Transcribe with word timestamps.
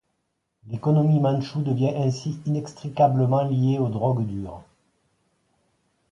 L'économie 0.67 1.19
mandchoue 1.19 1.61
devient 1.61 1.93
ainsi 1.95 2.39
inextricablement 2.47 3.43
liée 3.43 3.77
aux 3.77 3.87
drogues 3.89 4.25
dures. 4.25 4.63